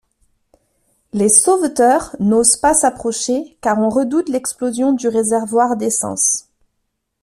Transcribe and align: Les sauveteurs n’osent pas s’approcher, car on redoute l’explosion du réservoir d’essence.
Les 1.13 1.29
sauveteurs 1.29 2.15
n’osent 2.19 2.57
pas 2.57 2.73
s’approcher, 2.73 3.55
car 3.61 3.77
on 3.77 3.89
redoute 3.89 4.29
l’explosion 4.29 4.93
du 4.93 5.07
réservoir 5.07 5.77
d’essence. 5.77 6.49